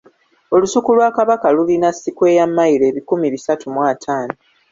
[0.55, 4.35] Olusuku lwa Kabaka lulina sikweya mmayiro ebikumi bisatu mu ataano.